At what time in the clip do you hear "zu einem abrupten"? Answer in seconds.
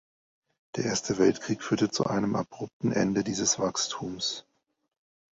1.91-2.91